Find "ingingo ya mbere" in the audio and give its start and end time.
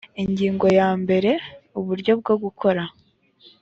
0.23-1.31